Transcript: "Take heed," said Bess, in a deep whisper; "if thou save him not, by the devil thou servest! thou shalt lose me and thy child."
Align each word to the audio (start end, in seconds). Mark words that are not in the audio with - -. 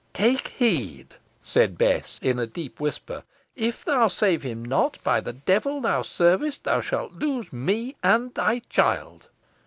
"Take 0.13 0.47
heed," 0.47 1.13
said 1.43 1.77
Bess, 1.77 2.17
in 2.23 2.39
a 2.39 2.47
deep 2.47 2.79
whisper; 2.79 3.23
"if 3.55 3.85
thou 3.85 4.07
save 4.07 4.41
him 4.41 4.65
not, 4.65 4.97
by 5.03 5.21
the 5.21 5.33
devil 5.33 5.79
thou 5.79 6.01
servest! 6.01 6.63
thou 6.63 6.81
shalt 6.81 7.11
lose 7.11 7.53
me 7.53 7.95
and 8.01 8.33
thy 8.33 8.63
child." 8.67 9.27